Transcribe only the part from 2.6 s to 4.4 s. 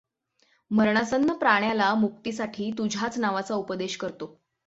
तुझ्याच नावाचा उपदेश करतो.